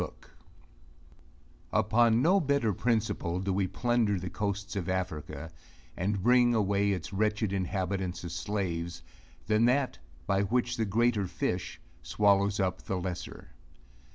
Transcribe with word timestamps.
II 0.01 0.07
Upon 1.71 2.23
no 2.23 2.39
better 2.39 2.73
principle 2.73 3.39
do 3.39 3.53
we 3.53 3.67
plunder 3.67 4.17
the 4.19 4.31
coasts 4.31 4.75
of 4.75 4.89
Africa, 4.89 5.51
and 5.95 6.23
bring 6.23 6.55
away 6.55 6.91
its 6.91 7.13
wretched 7.13 7.53
inhabitants 7.53 8.23
as 8.23 8.33
slaves 8.33 9.03
than 9.45 9.65
that, 9.65 9.99
by 10.25 10.41
which 10.41 10.77
the 10.77 10.85
greater 10.85 11.27
fish 11.27 11.79
swallows 12.01 12.59
up 12.59 12.81
the 12.81 12.99
lesser. 12.99 13.49